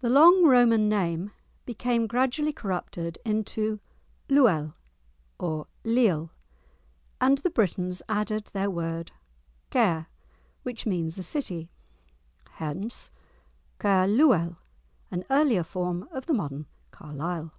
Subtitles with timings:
[0.00, 1.30] The long Roman name
[1.66, 3.80] became gradually corrupted into
[4.30, 4.72] "Luel,"
[5.38, 6.30] or "Liel,"
[7.20, 9.12] and the Britons added their word
[9.70, 10.06] "Caer,"
[10.62, 11.68] which means a city,
[12.52, 13.10] hence
[13.78, 17.52] "Caer luel"—an earlier form of the modern Carlisle.